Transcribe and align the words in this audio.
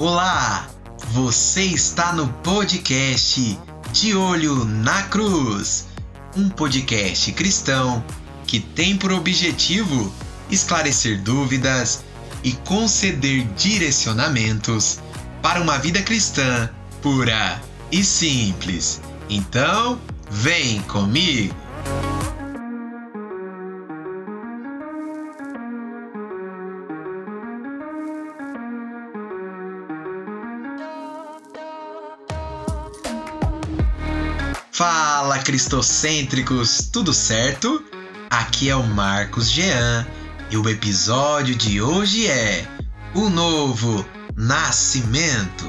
Olá! 0.00 0.68
Você 1.10 1.64
está 1.64 2.12
no 2.12 2.28
podcast 2.28 3.58
De 3.92 4.14
Olho 4.14 4.64
na 4.64 5.02
Cruz, 5.02 5.88
um 6.36 6.48
podcast 6.48 7.32
cristão 7.32 8.04
que 8.46 8.60
tem 8.60 8.96
por 8.96 9.10
objetivo 9.10 10.14
esclarecer 10.48 11.20
dúvidas 11.20 12.04
e 12.44 12.52
conceder 12.52 13.44
direcionamentos 13.56 15.00
para 15.42 15.60
uma 15.60 15.78
vida 15.78 16.00
cristã 16.00 16.70
pura 17.02 17.60
e 17.90 18.04
simples. 18.04 19.00
Então, 19.28 20.00
vem 20.30 20.80
comigo! 20.82 21.56
Fala 34.78 35.40
cristocêntricos, 35.40 36.88
tudo 36.92 37.12
certo? 37.12 37.84
Aqui 38.30 38.70
é 38.70 38.76
o 38.76 38.84
Marcos 38.84 39.50
Jean 39.50 40.06
e 40.52 40.56
o 40.56 40.68
episódio 40.68 41.56
de 41.56 41.82
hoje 41.82 42.28
é 42.28 42.64
O 43.12 43.28
Novo 43.28 44.06
Nascimento. 44.36 45.66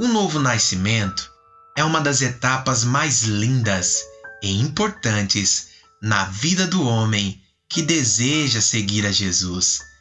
O 0.00 0.08
novo 0.08 0.38
nascimento 0.38 1.30
é 1.76 1.84
uma 1.84 2.00
das 2.00 2.22
etapas 2.22 2.82
mais 2.82 3.24
lindas 3.24 4.02
e 4.42 4.58
importantes 4.58 5.68
na 6.00 6.24
vida 6.24 6.66
do 6.66 6.82
homem 6.82 7.42
que 7.68 7.82
deseja 7.82 8.62
seguir 8.62 9.04
a 9.04 9.12
Jesus 9.12 9.92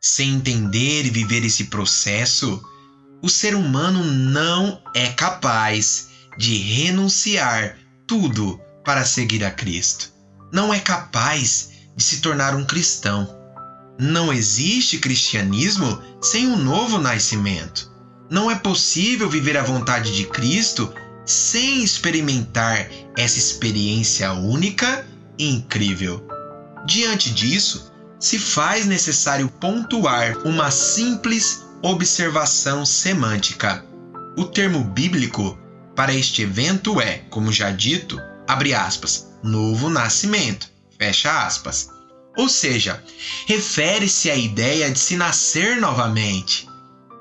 sem 0.00 0.34
entender 0.34 1.04
e 1.04 1.10
viver 1.10 1.44
esse 1.44 1.64
processo, 1.64 2.62
o 3.22 3.28
ser 3.28 3.54
humano 3.54 4.02
não 4.02 4.80
é 4.94 5.08
capaz 5.08 6.08
de 6.38 6.56
renunciar 6.56 7.76
tudo 8.06 8.58
para 8.84 9.04
seguir 9.04 9.44
a 9.44 9.50
Cristo. 9.50 10.10
Não 10.50 10.72
é 10.72 10.80
capaz 10.80 11.70
de 11.94 12.02
se 12.02 12.20
tornar 12.20 12.54
um 12.56 12.64
cristão. 12.64 13.36
Não 13.98 14.32
existe 14.32 14.98
cristianismo 14.98 16.02
sem 16.22 16.46
um 16.46 16.56
novo 16.56 16.98
nascimento. 16.98 17.90
Não 18.30 18.50
é 18.50 18.54
possível 18.54 19.28
viver 19.28 19.56
a 19.56 19.62
vontade 19.62 20.16
de 20.16 20.24
Cristo 20.24 20.92
sem 21.26 21.84
experimentar 21.84 22.88
essa 23.16 23.38
experiência 23.38 24.32
única 24.32 25.06
e 25.38 25.50
incrível. 25.50 26.26
Diante 26.86 27.30
disso, 27.30 27.89
se 28.20 28.38
faz 28.38 28.84
necessário 28.84 29.48
pontuar 29.48 30.36
uma 30.46 30.70
simples 30.70 31.64
observação 31.82 32.84
semântica. 32.84 33.84
O 34.36 34.44
termo 34.44 34.84
bíblico 34.84 35.58
para 35.96 36.14
este 36.14 36.42
evento 36.42 37.00
é, 37.00 37.18
como 37.30 37.50
já 37.50 37.70
dito, 37.70 38.20
abre 38.46 38.74
aspas, 38.74 39.28
novo 39.42 39.88
nascimento, 39.88 40.70
fecha 40.98 41.46
aspas. 41.46 41.88
Ou 42.36 42.48
seja, 42.48 43.02
refere-se 43.46 44.30
à 44.30 44.36
ideia 44.36 44.90
de 44.90 44.98
se 44.98 45.16
nascer 45.16 45.80
novamente. 45.80 46.68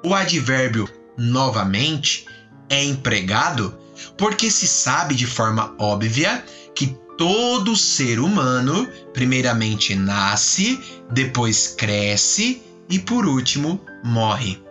O 0.04 0.14
advérbio 0.14 0.88
novamente 1.18 2.26
é 2.70 2.84
empregado 2.84 3.78
porque 4.18 4.52
se 4.52 4.68
sabe 4.68 5.16
de 5.16 5.26
forma 5.26 5.74
óbvia 5.78 6.44
que 6.76 6.98
todo 7.18 7.76
ser 7.76 8.20
humano 8.20 8.88
primeiramente 9.14 9.94
nasce, 9.94 10.80
depois 11.12 11.68
cresce 11.68 12.62
e 12.90 12.98
por 12.98 13.26
último 13.26 13.82
morre. 14.04 14.64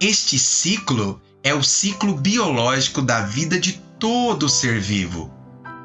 Este 0.00 0.36
ciclo 0.38 1.20
é 1.44 1.54
o 1.54 1.62
ciclo 1.62 2.16
biológico 2.16 3.00
da 3.00 3.20
vida 3.20 3.60
de 3.60 3.74
todo 3.98 4.48
ser 4.48 4.80
vivo. 4.80 5.32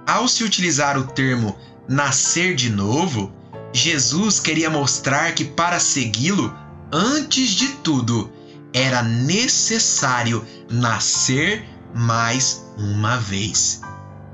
Ao 0.08 0.28
se 0.28 0.44
utilizar 0.44 0.98
o 0.98 1.04
termo 1.04 1.56
nascer 1.88 2.56
de 2.56 2.72
novo, 2.72 3.32
Jesus 3.72 4.40
queria 4.40 4.70
mostrar 4.70 5.36
que 5.36 5.46
para 5.46 5.80
segui-lo, 5.80 6.52
antes 6.92 7.52
de 7.52 7.68
tudo, 7.84 8.32
era 8.74 9.04
necessário 9.04 10.44
nascer 10.72 11.64
mais 11.94 12.66
uma 12.78 13.18
vez 13.18 13.82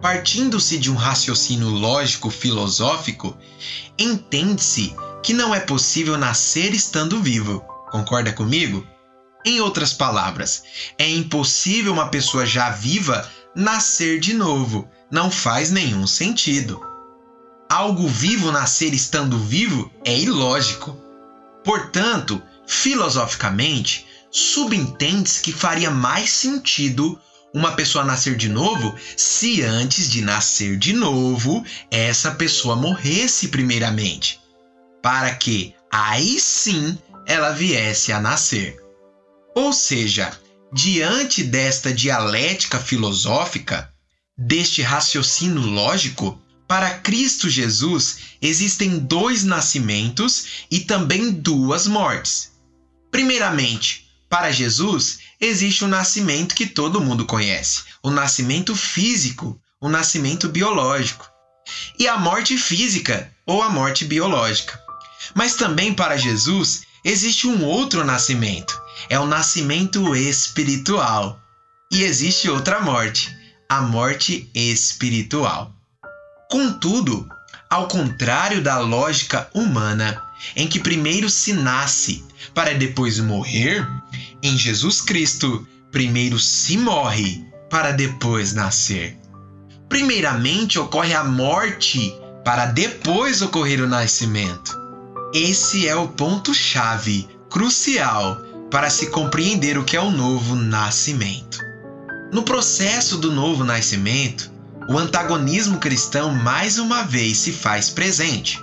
partindo-se 0.05 0.77
de 0.77 0.91
um 0.91 0.95
raciocínio 0.95 1.67
lógico 1.67 2.29
filosófico, 2.29 3.35
entende-se 3.97 4.95
que 5.23 5.33
não 5.33 5.53
é 5.53 5.59
possível 5.59 6.15
nascer 6.15 6.75
estando 6.75 7.19
vivo. 7.23 7.61
Concorda 7.89 8.31
comigo? 8.31 8.85
Em 9.43 9.59
outras 9.61 9.93
palavras, 9.93 10.61
é 10.99 11.09
impossível 11.09 11.91
uma 11.91 12.09
pessoa 12.09 12.45
já 12.45 12.69
viva 12.69 13.27
nascer 13.55 14.19
de 14.19 14.35
novo. 14.35 14.87
Não 15.09 15.31
faz 15.31 15.71
nenhum 15.71 16.05
sentido. 16.05 16.79
Algo 17.67 18.07
vivo 18.07 18.51
nascer 18.51 18.93
estando 18.93 19.39
vivo 19.39 19.91
é 20.05 20.15
ilógico. 20.15 20.95
Portanto, 21.63 22.39
filosoficamente, 22.67 24.05
subentende-se 24.29 25.41
que 25.41 25.51
faria 25.51 25.89
mais 25.89 26.29
sentido 26.29 27.19
uma 27.55 27.71
pessoa 27.71 28.03
nascer 28.03 28.35
de 28.35 28.49
novo 28.49 28.93
se 29.15 29.61
antes 29.61 30.09
de 30.09 30.21
nascer 30.21 30.77
de 30.77 30.91
novo 30.91 31.65
essa 31.89 32.31
pessoa 32.31 32.75
morresse 32.75 33.47
primeiramente, 33.47 34.41
para 35.01 35.33
que 35.33 35.73
aí 35.89 36.37
sim 36.37 36.97
ela 37.25 37.51
viesse 37.51 38.11
a 38.11 38.19
nascer. 38.19 38.77
Ou 39.55 39.71
seja, 39.71 40.37
diante 40.73 41.45
desta 41.45 41.93
dialética 41.93 42.77
filosófica, 42.77 43.89
deste 44.37 44.81
raciocínio 44.81 45.61
lógico, 45.61 46.37
para 46.67 46.99
Cristo 46.99 47.49
Jesus 47.49 48.17
existem 48.41 48.99
dois 48.99 49.45
nascimentos 49.45 50.65
e 50.69 50.81
também 50.81 51.31
duas 51.31 51.87
mortes. 51.87 52.51
Primeiramente, 53.09 54.04
para 54.35 54.51
Jesus, 54.51 55.19
existe 55.39 55.85
um 55.85 55.87
nascimento 55.87 56.55
que 56.55 56.65
todo 56.65 56.99
mundo 56.99 57.25
conhece: 57.25 57.83
o 58.03 58.11
nascimento 58.11 58.75
físico, 58.75 59.57
o 59.79 59.87
nascimento 59.87 60.49
biológico, 60.49 61.25
e 61.97 62.05
a 62.05 62.17
morte 62.17 62.57
física 62.57 63.31
ou 63.45 63.63
a 63.63 63.69
morte 63.69 64.03
biológica. 64.03 64.77
Mas 65.33 65.55
também 65.55 65.93
para 65.93 66.17
Jesus 66.17 66.81
existe 67.01 67.47
um 67.47 67.63
outro 67.63 68.03
nascimento: 68.03 68.77
é 69.07 69.17
o 69.17 69.25
nascimento 69.25 70.13
espiritual. 70.13 71.39
E 71.89 72.03
existe 72.03 72.49
outra 72.49 72.81
morte, 72.81 73.33
a 73.69 73.83
morte 73.83 74.51
espiritual. 74.53 75.73
Contudo, 76.51 77.25
ao 77.69 77.87
contrário 77.87 78.61
da 78.61 78.79
lógica 78.79 79.49
humana, 79.53 80.21
em 80.57 80.67
que 80.67 80.77
primeiro 80.77 81.29
se 81.29 81.53
nasce 81.53 82.21
para 82.53 82.73
depois 82.73 83.17
morrer, 83.17 83.87
em 84.45 84.57
Jesus 84.57 85.01
Cristo, 85.01 85.67
primeiro 85.91 86.37
se 86.37 86.77
morre 86.77 87.43
para 87.69 87.91
depois 87.91 88.53
nascer. 88.53 89.17
Primeiramente 89.89 90.77
ocorre 90.77 91.13
a 91.13 91.23
morte 91.23 92.15
para 92.43 92.67
depois 92.67 93.41
ocorrer 93.41 93.81
o 93.81 93.87
nascimento. 93.87 94.77
Esse 95.33 95.87
é 95.87 95.95
o 95.95 96.09
ponto-chave 96.09 97.27
crucial 97.49 98.37
para 98.69 98.89
se 98.89 99.07
compreender 99.07 99.77
o 99.77 99.83
que 99.83 99.97
é 99.97 100.01
o 100.01 100.11
novo 100.11 100.55
nascimento. 100.55 101.59
No 102.31 102.43
processo 102.43 103.17
do 103.17 103.31
novo 103.31 103.63
nascimento, 103.63 104.51
o 104.87 104.97
antagonismo 104.97 105.79
cristão 105.79 106.31
mais 106.31 106.77
uma 106.77 107.03
vez 107.03 107.39
se 107.39 107.51
faz 107.51 107.89
presente, 107.89 108.61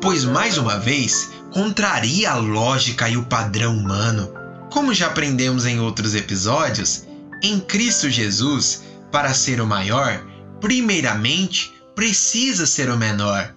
pois 0.00 0.24
mais 0.24 0.58
uma 0.58 0.78
vez 0.78 1.30
contraria 1.52 2.32
a 2.32 2.36
lógica 2.36 3.08
e 3.08 3.16
o 3.16 3.24
padrão 3.24 3.76
humano. 3.76 4.41
Como 4.72 4.94
já 4.94 5.08
aprendemos 5.08 5.66
em 5.66 5.80
outros 5.80 6.14
episódios, 6.14 7.06
em 7.42 7.60
Cristo 7.60 8.08
Jesus, 8.08 8.82
para 9.10 9.34
ser 9.34 9.60
o 9.60 9.66
maior, 9.66 10.26
primeiramente 10.62 11.70
precisa 11.94 12.64
ser 12.64 12.88
o 12.88 12.96
menor. 12.96 13.54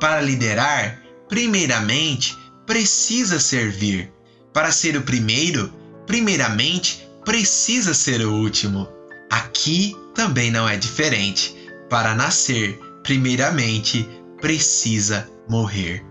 Para 0.00 0.22
liderar, 0.22 1.02
primeiramente 1.28 2.34
precisa 2.64 3.38
servir. 3.38 4.10
Para 4.54 4.72
ser 4.72 4.96
o 4.96 5.02
primeiro, 5.02 5.70
primeiramente 6.06 7.06
precisa 7.26 7.92
ser 7.92 8.22
o 8.22 8.32
último. 8.32 8.88
Aqui 9.30 9.94
também 10.14 10.50
não 10.50 10.66
é 10.66 10.78
diferente. 10.78 11.54
Para 11.90 12.14
nascer, 12.14 12.80
primeiramente 13.02 14.08
precisa 14.40 15.28
morrer. 15.46 16.02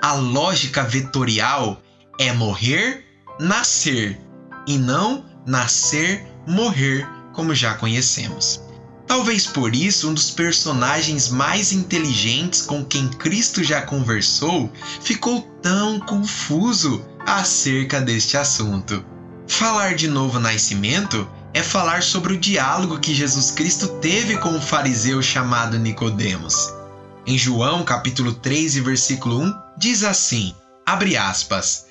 A 0.00 0.14
lógica 0.14 0.82
vetorial 0.82 1.82
é 2.18 2.32
morrer, 2.32 3.11
nascer, 3.38 4.20
e 4.66 4.78
não 4.78 5.24
nascer, 5.46 6.26
morrer, 6.46 7.08
como 7.32 7.54
já 7.54 7.74
conhecemos. 7.74 8.60
Talvez 9.06 9.46
por 9.46 9.74
isso 9.74 10.08
um 10.08 10.14
dos 10.14 10.30
personagens 10.30 11.28
mais 11.28 11.72
inteligentes 11.72 12.62
com 12.62 12.84
quem 12.84 13.08
Cristo 13.08 13.62
já 13.62 13.82
conversou 13.82 14.72
ficou 15.02 15.42
tão 15.60 16.00
confuso 16.00 17.04
acerca 17.26 18.00
deste 18.00 18.36
assunto. 18.36 19.04
Falar 19.46 19.94
de 19.94 20.08
novo 20.08 20.38
nascimento 20.38 21.28
é 21.52 21.62
falar 21.62 22.02
sobre 22.02 22.32
o 22.34 22.38
diálogo 22.38 22.98
que 22.98 23.14
Jesus 23.14 23.50
Cristo 23.50 23.88
teve 24.00 24.38
com 24.38 24.56
o 24.56 24.60
fariseu 24.60 25.20
chamado 25.22 25.78
Nicodemos. 25.78 26.72
Em 27.26 27.36
João, 27.36 27.84
capítulo 27.84 28.32
3 28.32 28.76
e 28.76 28.80
versículo 28.80 29.42
1, 29.42 29.54
diz 29.76 30.04
assim: 30.04 30.54
abre 30.86 31.16
aspas. 31.16 31.86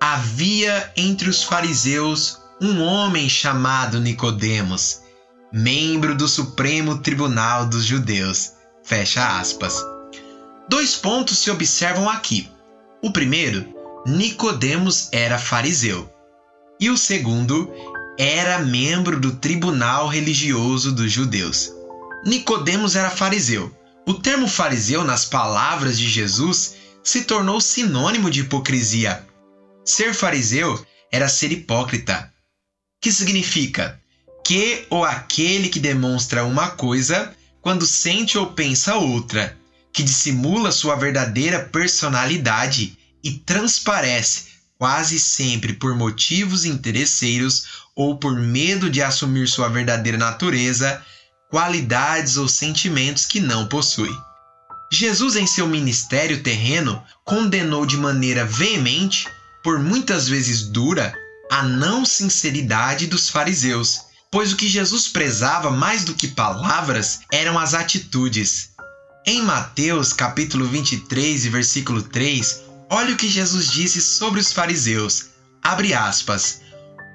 Havia 0.00 0.92
entre 0.96 1.28
os 1.28 1.42
fariseus 1.42 2.38
um 2.60 2.82
homem 2.82 3.28
chamado 3.28 4.00
Nicodemos, 4.00 5.00
membro 5.52 6.14
do 6.14 6.28
Supremo 6.28 6.98
Tribunal 6.98 7.66
dos 7.66 7.84
Judeus. 7.84 8.52
Fecha 8.84 9.38
aspas. 9.38 9.82
Dois 10.68 10.94
pontos 10.94 11.38
se 11.38 11.50
observam 11.50 12.08
aqui. 12.08 12.48
O 13.02 13.10
primeiro, 13.10 13.66
Nicodemos 14.06 15.08
era 15.12 15.38
fariseu. 15.38 16.12
E 16.78 16.90
o 16.90 16.96
segundo, 16.96 17.72
era 18.18 18.58
membro 18.58 19.18
do 19.18 19.32
tribunal 19.36 20.08
religioso 20.08 20.92
dos 20.92 21.10
judeus. 21.10 21.72
Nicodemos 22.24 22.96
era 22.96 23.10
fariseu. 23.10 23.74
O 24.06 24.14
termo 24.14 24.46
fariseu 24.46 25.04
nas 25.04 25.24
palavras 25.24 25.98
de 25.98 26.08
Jesus 26.08 26.74
se 27.02 27.24
tornou 27.24 27.60
sinônimo 27.60 28.30
de 28.30 28.40
hipocrisia. 28.40 29.26
Ser 29.86 30.12
fariseu 30.12 30.84
era 31.12 31.28
ser 31.28 31.52
hipócrita, 31.52 32.32
que 33.00 33.12
significa 33.12 34.00
que 34.44 34.84
ou 34.90 35.04
aquele 35.04 35.68
que 35.68 35.78
demonstra 35.78 36.44
uma 36.44 36.70
coisa 36.70 37.32
quando 37.62 37.86
sente 37.86 38.36
ou 38.36 38.52
pensa 38.52 38.96
outra, 38.96 39.56
que 39.92 40.02
dissimula 40.02 40.72
sua 40.72 40.96
verdadeira 40.96 41.60
personalidade 41.60 42.98
e 43.22 43.32
transparece 43.32 44.56
quase 44.78 45.18
sempre 45.18 45.72
por 45.72 45.94
motivos 45.94 46.64
interesseiros 46.64 47.86
ou 47.94 48.18
por 48.18 48.38
medo 48.38 48.90
de 48.90 49.02
assumir 49.02 49.48
sua 49.48 49.68
verdadeira 49.68 50.18
natureza, 50.18 51.02
qualidades 51.50 52.36
ou 52.36 52.48
sentimentos 52.48 53.24
que 53.24 53.40
não 53.40 53.66
possui. 53.66 54.14
Jesus, 54.92 55.34
em 55.34 55.46
seu 55.46 55.66
ministério 55.66 56.42
terreno, 56.42 57.02
condenou 57.24 57.86
de 57.86 57.96
maneira 57.96 58.44
veemente, 58.44 59.26
por 59.66 59.80
muitas 59.80 60.28
vezes 60.28 60.62
dura, 60.62 61.12
a 61.50 61.64
não 61.64 62.04
sinceridade 62.04 63.08
dos 63.08 63.28
fariseus, 63.28 64.02
pois 64.30 64.52
o 64.52 64.56
que 64.56 64.68
Jesus 64.68 65.08
prezava 65.08 65.72
mais 65.72 66.04
do 66.04 66.14
que 66.14 66.28
palavras 66.28 67.22
eram 67.32 67.58
as 67.58 67.74
atitudes. 67.74 68.70
Em 69.26 69.42
Mateus 69.42 70.12
capítulo 70.12 70.68
23 70.68 71.46
e 71.46 71.48
versículo 71.48 72.00
3, 72.00 72.62
olha 72.88 73.12
o 73.12 73.16
que 73.16 73.28
Jesus 73.28 73.66
disse 73.66 74.00
sobre 74.00 74.38
os 74.38 74.52
fariseus. 74.52 75.30
Abre 75.60 75.92
aspas. 75.94 76.60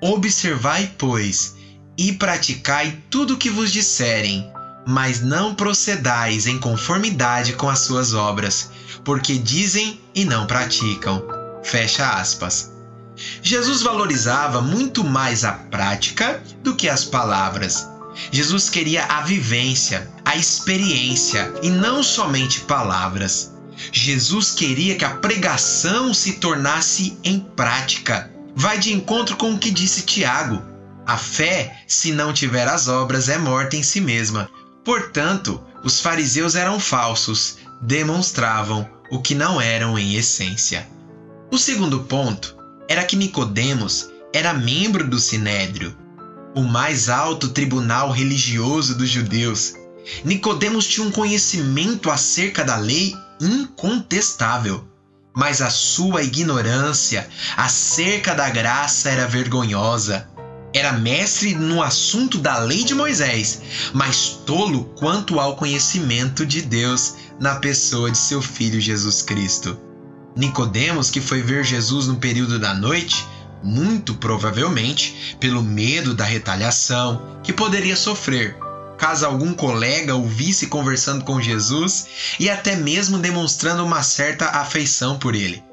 Observai, 0.01 0.93
pois, 0.97 1.55
e 1.97 2.11
praticai 2.11 3.01
tudo 3.09 3.35
o 3.35 3.37
que 3.37 3.49
vos 3.49 3.71
disserem, 3.71 4.45
mas 4.85 5.21
não 5.21 5.55
procedais 5.55 6.47
em 6.47 6.59
conformidade 6.59 7.53
com 7.53 7.69
as 7.69 7.79
suas 7.79 8.13
obras, 8.13 8.71
porque 9.05 9.37
dizem 9.37 10.01
e 10.13 10.25
não 10.25 10.45
praticam. 10.45 11.30
Fecha 11.63 12.09
aspas. 12.09 12.71
Jesus 13.41 13.81
valorizava 13.81 14.61
muito 14.61 15.03
mais 15.03 15.43
a 15.43 15.51
prática 15.51 16.41
do 16.63 16.75
que 16.75 16.89
as 16.89 17.05
palavras. 17.05 17.87
Jesus 18.31 18.69
queria 18.69 19.05
a 19.05 19.21
vivência, 19.21 20.09
a 20.25 20.35
experiência 20.35 21.53
e 21.61 21.69
não 21.69 22.03
somente 22.03 22.61
palavras. 22.61 23.53
Jesus 23.91 24.51
queria 24.51 24.95
que 24.95 25.05
a 25.05 25.15
pregação 25.15 26.13
se 26.13 26.33
tornasse 26.33 27.17
em 27.23 27.39
prática 27.39 28.31
vai 28.55 28.77
de 28.77 28.93
encontro 28.93 29.35
com 29.37 29.53
o 29.53 29.57
que 29.57 29.71
disse 29.71 30.03
Tiago. 30.03 30.61
A 31.05 31.17
fé, 31.17 31.83
se 31.87 32.11
não 32.11 32.31
tiver 32.33 32.67
as 32.67 32.87
obras, 32.87 33.27
é 33.29 33.37
morta 33.37 33.75
em 33.75 33.83
si 33.83 33.99
mesma. 33.99 34.49
Portanto, 34.83 35.61
os 35.83 35.99
fariseus 35.99 36.55
eram 36.55 36.79
falsos, 36.79 37.57
demonstravam 37.81 38.87
o 39.09 39.19
que 39.19 39.33
não 39.33 39.59
eram 39.59 39.97
em 39.97 40.15
essência. 40.15 40.87
O 41.51 41.57
segundo 41.57 41.99
ponto 42.01 42.55
era 42.87 43.03
que 43.03 43.15
Nicodemos 43.15 44.09
era 44.33 44.53
membro 44.53 45.07
do 45.07 45.19
Sinédrio, 45.19 45.95
o 46.55 46.61
mais 46.61 47.09
alto 47.09 47.49
tribunal 47.49 48.09
religioso 48.09 48.97
dos 48.97 49.09
judeus. 49.09 49.73
Nicodemos 50.23 50.87
tinha 50.87 51.05
um 51.05 51.11
conhecimento 51.11 52.09
acerca 52.09 52.63
da 52.63 52.77
lei 52.77 53.13
incontestável 53.39 54.89
mas 55.33 55.61
a 55.61 55.69
sua 55.69 56.23
ignorância 56.23 57.27
acerca 57.55 58.33
da 58.33 58.49
graça 58.49 59.09
era 59.09 59.27
vergonhosa. 59.27 60.27
Era 60.73 60.93
mestre 60.93 61.53
no 61.53 61.81
assunto 61.81 62.37
da 62.37 62.57
lei 62.59 62.83
de 62.83 62.95
Moisés, 62.95 63.61
mas 63.93 64.39
tolo 64.45 64.85
quanto 64.97 65.39
ao 65.39 65.55
conhecimento 65.55 66.45
de 66.45 66.61
Deus 66.61 67.15
na 67.39 67.55
pessoa 67.55 68.09
de 68.09 68.17
seu 68.17 68.41
filho 68.41 68.79
Jesus 68.79 69.21
Cristo. 69.21 69.77
Nicodemos, 70.35 71.09
que 71.09 71.21
foi 71.21 71.41
ver 71.41 71.63
Jesus 71.63 72.07
no 72.07 72.15
período 72.15 72.57
da 72.57 72.73
noite, 72.73 73.25
muito 73.63 74.15
provavelmente 74.15 75.37
pelo 75.39 75.61
medo 75.61 76.13
da 76.13 76.23
retaliação 76.23 77.39
que 77.43 77.53
poderia 77.53 77.95
sofrer 77.95 78.57
caso 79.01 79.25
algum 79.25 79.51
colega 79.51 80.15
o 80.15 80.27
visse 80.27 80.67
conversando 80.67 81.25
com 81.25 81.41
Jesus 81.41 82.05
e 82.39 82.51
até 82.51 82.75
mesmo 82.75 83.17
demonstrando 83.17 83.83
uma 83.83 84.03
certa 84.03 84.45
afeição 84.45 85.17
por 85.17 85.33
ele. 85.33 85.63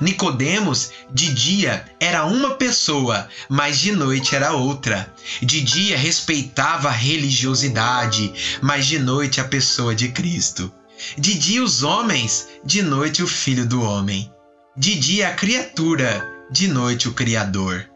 Nicodemos 0.00 0.90
de 1.08 1.32
dia 1.32 1.84
era 2.00 2.24
uma 2.24 2.56
pessoa, 2.56 3.28
mas 3.48 3.78
de 3.78 3.92
noite 3.92 4.34
era 4.34 4.52
outra. 4.52 5.14
De 5.40 5.62
dia 5.62 5.96
respeitava 5.96 6.88
a 6.88 6.92
religiosidade, 6.92 8.34
mas 8.60 8.86
de 8.86 8.98
noite 8.98 9.40
a 9.40 9.44
pessoa 9.44 9.94
de 9.94 10.08
Cristo. 10.08 10.70
De 11.16 11.34
dia 11.34 11.62
os 11.62 11.82
homens, 11.82 12.48
de 12.64 12.82
noite 12.82 13.22
o 13.22 13.26
filho 13.26 13.66
do 13.66 13.82
homem. 13.82 14.32
De 14.76 14.98
dia 14.98 15.28
a 15.28 15.34
criatura, 15.34 16.26
de 16.50 16.68
noite 16.68 17.08
o 17.08 17.12
Criador. 17.12 17.88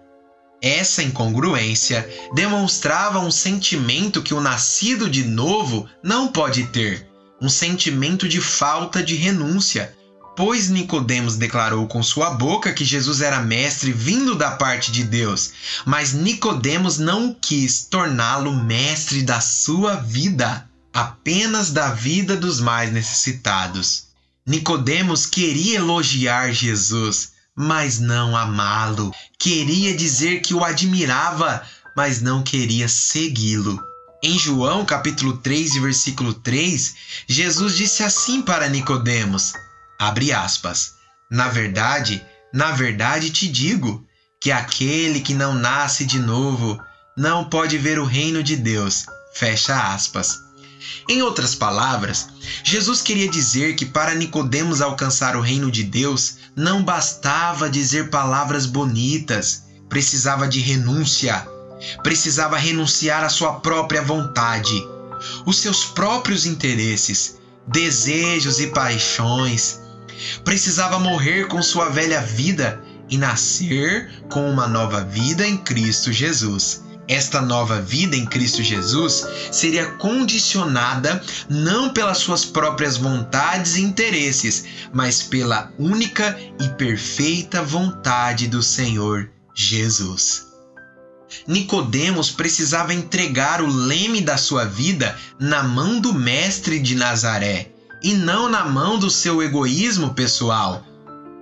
Essa 0.62 1.02
incongruência 1.02 2.08
demonstrava 2.34 3.20
um 3.20 3.30
sentimento 3.30 4.22
que 4.22 4.34
o 4.34 4.40
nascido 4.40 5.08
de 5.08 5.24
novo 5.24 5.88
não 6.02 6.28
pode 6.28 6.64
ter, 6.68 7.06
um 7.40 7.48
sentimento 7.48 8.26
de 8.26 8.40
falta 8.40 9.02
de 9.02 9.14
renúncia, 9.14 9.94
pois 10.36 10.68
Nicodemos 10.68 11.36
declarou 11.36 11.86
com 11.86 12.02
sua 12.02 12.30
boca 12.30 12.72
que 12.72 12.84
Jesus 12.84 13.20
era 13.20 13.40
mestre 13.40 13.92
vindo 13.92 14.34
da 14.34 14.50
parte 14.50 14.92
de 14.92 15.04
Deus, 15.04 15.52
mas 15.84 16.12
Nicodemos 16.12 16.98
não 16.98 17.34
quis 17.34 17.84
torná-lo 17.84 18.52
mestre 18.52 19.22
da 19.22 19.40
sua 19.40 19.96
vida, 19.96 20.65
apenas 20.96 21.70
da 21.70 21.90
vida 21.90 22.38
dos 22.38 22.58
mais 22.58 22.90
necessitados. 22.90 24.04
Nicodemos 24.46 25.26
queria 25.26 25.76
elogiar 25.76 26.52
Jesus, 26.52 27.32
mas 27.54 27.98
não 27.98 28.34
amá-lo. 28.34 29.12
Queria 29.38 29.94
dizer 29.94 30.40
que 30.40 30.54
o 30.54 30.64
admirava, 30.64 31.62
mas 31.94 32.22
não 32.22 32.42
queria 32.42 32.88
segui-lo. 32.88 33.78
Em 34.22 34.38
João, 34.38 34.86
capítulo 34.86 35.36
3, 35.36 35.74
versículo 35.82 36.32
3, 36.32 36.94
Jesus 37.28 37.76
disse 37.76 38.02
assim 38.02 38.40
para 38.40 38.66
Nicodemos: 38.66 39.52
abre 39.98 40.32
aspas. 40.32 40.92
Na 41.30 41.48
verdade, 41.48 42.24
na 42.54 42.72
verdade 42.72 43.28
te 43.28 43.46
digo 43.48 44.02
que 44.40 44.50
aquele 44.50 45.20
que 45.20 45.34
não 45.34 45.52
nasce 45.52 46.06
de 46.06 46.18
novo 46.18 46.82
não 47.18 47.44
pode 47.44 47.76
ver 47.76 47.98
o 47.98 48.06
reino 48.06 48.42
de 48.42 48.56
Deus. 48.56 49.04
Fecha 49.34 49.92
aspas. 49.92 50.45
Em 51.08 51.22
outras 51.22 51.54
palavras, 51.54 52.28
Jesus 52.64 53.00
queria 53.00 53.28
dizer 53.28 53.76
que 53.76 53.86
para 53.86 54.14
Nicodemos 54.14 54.80
alcançar 54.80 55.36
o 55.36 55.40
reino 55.40 55.70
de 55.70 55.82
Deus, 55.82 56.38
não 56.54 56.82
bastava 56.82 57.70
dizer 57.70 58.10
palavras 58.10 58.66
bonitas, 58.66 59.64
precisava 59.88 60.48
de 60.48 60.60
renúncia. 60.60 61.46
Precisava 62.02 62.56
renunciar 62.56 63.22
à 63.22 63.28
sua 63.28 63.60
própria 63.60 64.02
vontade, 64.02 64.86
os 65.44 65.58
seus 65.58 65.84
próprios 65.84 66.46
interesses, 66.46 67.36
desejos 67.66 68.58
e 68.60 68.68
paixões. 68.68 69.80
Precisava 70.44 70.98
morrer 70.98 71.48
com 71.48 71.62
sua 71.62 71.90
velha 71.90 72.20
vida 72.22 72.82
e 73.08 73.18
nascer 73.18 74.10
com 74.30 74.50
uma 74.50 74.66
nova 74.66 75.04
vida 75.04 75.46
em 75.46 75.56
Cristo 75.56 76.12
Jesus. 76.12 76.85
Esta 77.08 77.40
nova 77.40 77.80
vida 77.80 78.16
em 78.16 78.26
Cristo 78.26 78.62
Jesus 78.62 79.26
seria 79.52 79.92
condicionada 79.92 81.22
não 81.48 81.90
pelas 81.90 82.18
suas 82.18 82.44
próprias 82.44 82.96
vontades 82.96 83.76
e 83.76 83.82
interesses, 83.82 84.64
mas 84.92 85.22
pela 85.22 85.72
única 85.78 86.36
e 86.60 86.68
perfeita 86.70 87.62
vontade 87.62 88.48
do 88.48 88.60
Senhor 88.62 89.30
Jesus. 89.54 90.46
Nicodemos 91.46 92.30
precisava 92.30 92.92
entregar 92.92 93.62
o 93.62 93.66
leme 93.66 94.20
da 94.20 94.36
sua 94.36 94.64
vida 94.64 95.16
na 95.38 95.62
mão 95.62 96.00
do 96.00 96.12
mestre 96.12 96.80
de 96.80 96.94
Nazaré 96.94 97.70
e 98.02 98.14
não 98.14 98.48
na 98.48 98.64
mão 98.64 98.98
do 98.98 99.10
seu 99.10 99.42
egoísmo 99.42 100.12
pessoal. 100.14 100.84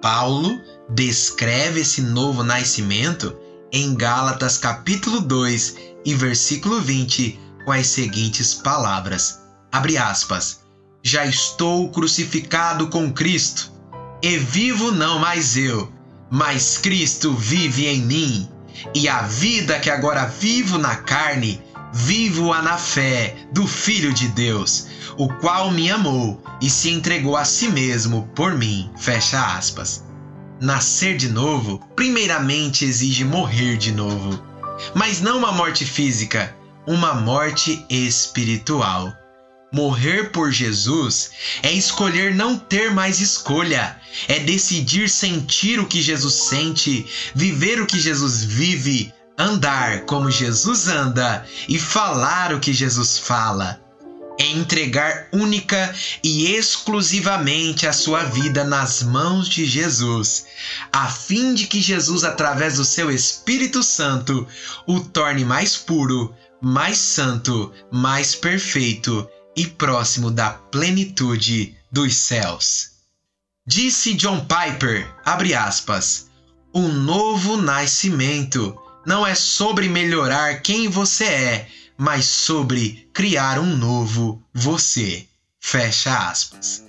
Paulo 0.02 0.60
descreve 0.90 1.80
esse 1.80 2.02
novo 2.02 2.42
nascimento 2.42 3.34
em 3.74 3.92
Gálatas 3.92 4.56
capítulo 4.56 5.20
2 5.20 5.74
e 6.04 6.14
versículo 6.14 6.80
20 6.80 7.40
com 7.64 7.72
as 7.72 7.88
seguintes 7.88 8.54
palavras: 8.54 9.40
Abre 9.72 9.98
aspas. 9.98 10.60
Já 11.02 11.26
estou 11.26 11.90
crucificado 11.90 12.88
com 12.88 13.12
Cristo, 13.12 13.72
e 14.22 14.38
vivo 14.38 14.92
não 14.92 15.18
mais 15.18 15.56
eu, 15.56 15.92
mas 16.30 16.78
Cristo 16.78 17.34
vive 17.34 17.88
em 17.88 18.00
mim. 18.00 18.48
E 18.94 19.08
a 19.08 19.22
vida 19.22 19.80
que 19.80 19.90
agora 19.90 20.24
vivo 20.24 20.78
na 20.78 20.94
carne, 20.94 21.60
vivo-a 21.92 22.62
na 22.62 22.78
fé 22.78 23.36
do 23.52 23.66
Filho 23.66 24.14
de 24.14 24.28
Deus, 24.28 24.86
o 25.18 25.28
qual 25.40 25.72
me 25.72 25.90
amou 25.90 26.40
e 26.62 26.70
se 26.70 26.90
entregou 26.90 27.36
a 27.36 27.44
si 27.44 27.68
mesmo 27.68 28.30
por 28.36 28.54
mim. 28.54 28.88
Fecha 28.96 29.56
aspas. 29.56 30.04
Nascer 30.60 31.16
de 31.16 31.28
novo, 31.28 31.78
primeiramente 31.96 32.84
exige 32.84 33.24
morrer 33.24 33.76
de 33.76 33.92
novo. 33.92 34.42
Mas 34.94 35.20
não 35.20 35.38
uma 35.38 35.52
morte 35.52 35.84
física, 35.84 36.54
uma 36.86 37.14
morte 37.14 37.84
espiritual. 37.90 39.12
Morrer 39.72 40.30
por 40.30 40.52
Jesus 40.52 41.30
é 41.62 41.72
escolher 41.72 42.34
não 42.34 42.56
ter 42.56 42.92
mais 42.92 43.20
escolha, 43.20 44.00
é 44.28 44.38
decidir 44.38 45.08
sentir 45.08 45.80
o 45.80 45.86
que 45.86 46.00
Jesus 46.00 46.34
sente, 46.34 47.04
viver 47.34 47.80
o 47.80 47.86
que 47.86 47.98
Jesus 47.98 48.44
vive, 48.44 49.12
andar 49.36 50.02
como 50.02 50.30
Jesus 50.30 50.86
anda 50.86 51.44
e 51.68 51.76
falar 51.76 52.54
o 52.54 52.60
que 52.60 52.72
Jesus 52.72 53.18
fala. 53.18 53.83
É 54.38 54.46
entregar 54.46 55.28
única 55.32 55.94
e 56.22 56.46
exclusivamente 56.54 57.86
a 57.86 57.92
sua 57.92 58.24
vida 58.24 58.64
nas 58.64 59.02
mãos 59.02 59.48
de 59.48 59.64
Jesus, 59.64 60.46
a 60.92 61.08
fim 61.08 61.54
de 61.54 61.66
que 61.66 61.80
Jesus, 61.80 62.24
através 62.24 62.76
do 62.76 62.84
seu 62.84 63.10
Espírito 63.10 63.82
Santo, 63.82 64.46
o 64.86 65.00
torne 65.00 65.44
mais 65.44 65.76
puro, 65.76 66.34
mais 66.60 66.98
santo, 66.98 67.72
mais 67.92 68.34
perfeito 68.34 69.28
e 69.56 69.66
próximo 69.66 70.30
da 70.30 70.50
plenitude 70.50 71.76
dos 71.92 72.16
céus. 72.16 72.90
Disse 73.66 74.14
John 74.14 74.44
Piper, 74.46 75.10
abre 75.24 75.54
aspas, 75.54 76.28
um 76.74 76.88
novo 76.88 77.56
nascimento 77.56 78.76
não 79.06 79.26
é 79.26 79.34
sobre 79.34 79.88
melhorar 79.88 80.60
quem 80.60 80.88
você 80.88 81.24
é, 81.24 81.68
mas 81.96 82.26
sobre 82.26 83.08
criar 83.12 83.58
um 83.58 83.76
novo 83.76 84.42
você. 84.52 85.26
Fecha 85.60 86.28
aspas. 86.28 86.84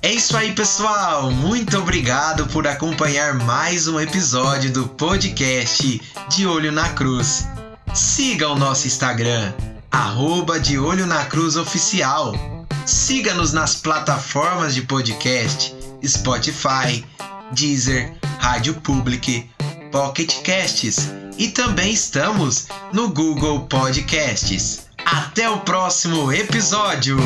É 0.00 0.12
isso 0.12 0.36
aí, 0.36 0.54
pessoal. 0.54 1.30
Muito 1.30 1.76
obrigado 1.76 2.46
por 2.46 2.66
acompanhar 2.66 3.34
mais 3.34 3.86
um 3.86 4.00
episódio 4.00 4.72
do 4.72 4.88
podcast 4.88 6.00
De 6.30 6.46
Olho 6.46 6.72
na 6.72 6.88
Cruz. 6.90 7.46
Siga 7.94 8.48
o 8.48 8.58
nosso 8.58 8.86
Instagram, 8.86 9.52
arroba 9.90 10.58
De 10.58 10.78
Olho 10.78 11.06
na 11.06 11.26
Cruz 11.26 11.56
Oficial. 11.56 12.57
Siga-nos 12.88 13.52
nas 13.52 13.74
plataformas 13.74 14.74
de 14.74 14.80
podcast 14.80 15.74
Spotify, 16.02 17.04
Deezer, 17.52 18.14
Rádio 18.38 18.72
Public, 18.80 19.50
Pocket 19.92 20.40
Casts 20.42 21.10
e 21.36 21.48
também 21.48 21.92
estamos 21.92 22.66
no 22.90 23.10
Google 23.10 23.66
Podcasts. 23.66 24.86
Até 25.04 25.50
o 25.50 25.60
próximo 25.60 26.32
episódio! 26.32 27.18